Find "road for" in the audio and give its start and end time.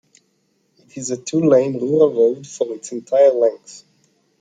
2.11-2.73